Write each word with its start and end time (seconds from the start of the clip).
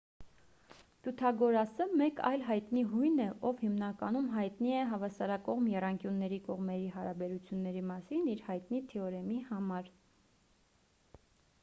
պյութագորասը 1.07 1.85
մեկ 2.01 2.21
այլ 2.29 2.45
հայտնի 2.47 2.81
հույն 2.93 3.19
է 3.25 3.25
ով 3.49 3.59
հիմնականում 3.65 4.31
հայտնի 4.37 4.73
է 4.77 4.81
հավասարակողմ 4.93 5.67
եռանկյունների 5.73 6.39
կողմերի 6.47 6.87
հարաբերությունների 6.95 7.85
մասին 7.91 8.31
իր 8.35 8.43
հայտնի 8.49 8.81
թեորեմի 8.95 9.37
համար 9.51 9.93